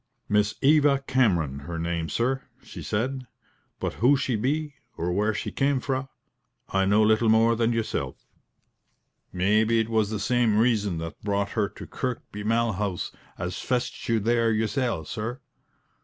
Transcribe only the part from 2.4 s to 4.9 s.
she said: "but who she be,